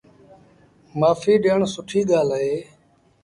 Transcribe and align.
مآڦيٚ 0.99 1.41
ڏيڻ 1.43 1.61
سُٺيٚ 1.73 2.07
ڳآل 2.09 2.29
اهي۔ 2.37 2.55